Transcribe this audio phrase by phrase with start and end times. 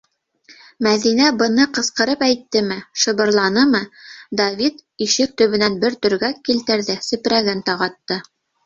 [0.85, 3.83] -Мәҙинә быны ҡысҡырып әйттеме, шыбырланымы-
[4.43, 8.25] Давид ишек төбөнән бер төргәк килтерҙе, сепрәген тағатты.